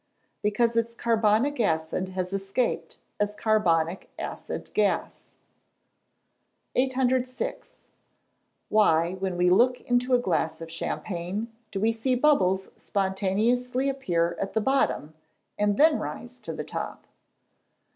[0.41, 5.29] _Because its carbonic acid has escaped as carbonic acid gas.
[6.73, 7.83] 806.
[8.71, 14.35] _Why, when we look into a glass of champagne, do we see bubbles spontaneously appear
[14.41, 15.13] at the bottom,
[15.59, 17.05] and then rise to the top?